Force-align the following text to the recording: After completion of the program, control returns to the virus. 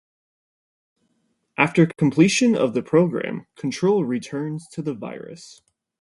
After 1.59 1.85
completion 1.85 2.55
of 2.55 2.73
the 2.73 2.81
program, 2.81 3.45
control 3.55 4.03
returns 4.03 4.67
to 4.69 4.81
the 4.81 4.95
virus. 4.95 5.61